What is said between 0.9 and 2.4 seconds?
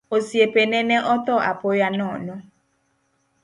otho apoya nono.